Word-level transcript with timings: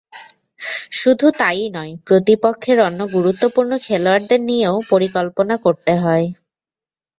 শুধু 0.93 1.25
তা-ই 1.39 1.65
নয়, 1.75 1.93
প্রতিপক্ষের 2.07 2.77
অন্য 2.87 2.99
গুরুত্বপূর্ণ 3.15 3.71
খেলোয়াড়দের 3.85 4.41
নিয়েও 4.49 4.77
পরিকল্পনা 4.91 5.55
করতে 5.65 5.93
হয়। 5.97 6.25